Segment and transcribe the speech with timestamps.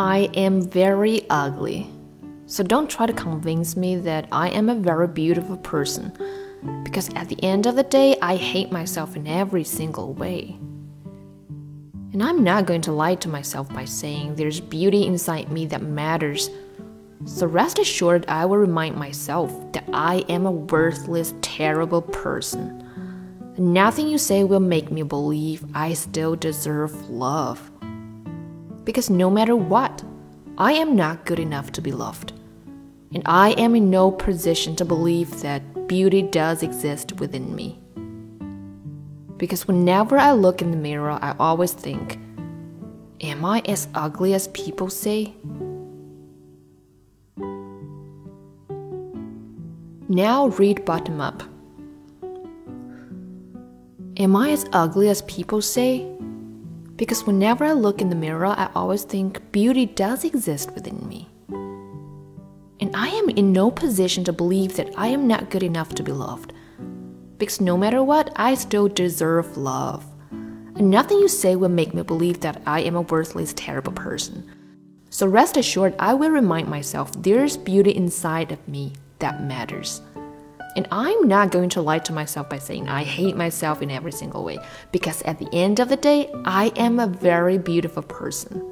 [0.00, 1.86] I am very ugly.
[2.46, 6.10] So don't try to convince me that I am a very beautiful person.
[6.84, 10.56] Because at the end of the day, I hate myself in every single way.
[12.14, 15.82] And I'm not going to lie to myself by saying there's beauty inside me that
[15.82, 16.48] matters.
[17.26, 22.82] So rest assured, I will remind myself that I am a worthless, terrible person.
[23.58, 27.70] Nothing you say will make me believe I still deserve love.
[28.90, 30.02] Because no matter what,
[30.58, 32.32] I am not good enough to be loved.
[33.14, 37.78] And I am in no position to believe that beauty does exist within me.
[39.36, 42.18] Because whenever I look in the mirror, I always think,
[43.20, 45.34] Am I as ugly as people say?
[50.08, 51.44] Now read bottom up.
[54.16, 56.10] Am I as ugly as people say?
[57.00, 61.30] Because whenever I look in the mirror, I always think beauty does exist within me.
[62.78, 66.02] And I am in no position to believe that I am not good enough to
[66.02, 66.52] be loved.
[67.38, 70.04] Because no matter what, I still deserve love.
[70.30, 74.46] And nothing you say will make me believe that I am a worthless, terrible person.
[75.08, 80.02] So rest assured, I will remind myself there's beauty inside of me that matters.
[80.76, 84.12] And I'm not going to lie to myself by saying I hate myself in every
[84.12, 84.58] single way,
[84.92, 88.64] because at the end of the day, I am a very beautiful person.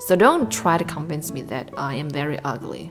[0.00, 2.90] So don't try to convince me that I am very ugly.